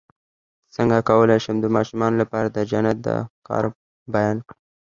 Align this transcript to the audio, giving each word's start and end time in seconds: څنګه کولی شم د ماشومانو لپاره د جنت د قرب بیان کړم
څنګه 0.75 0.97
کولی 1.09 1.37
شم 1.43 1.55
د 1.61 1.67
ماشومانو 1.75 2.19
لپاره 2.21 2.47
د 2.51 2.57
جنت 2.71 2.97
د 3.07 3.09
قرب 3.47 3.73
بیان 4.13 4.37
کړم 4.47 4.59